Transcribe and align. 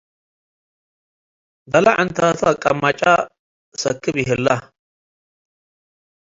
ደለ 1.71 1.85
ዕንታቱ 1.99 2.39
አቀመጨ 2.51 3.01
ሰክብ 3.81 4.15
ይሀለ። 4.21 4.47